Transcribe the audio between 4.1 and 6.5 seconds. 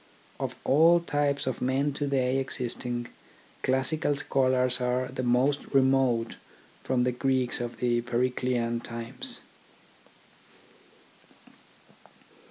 scholars are the most remote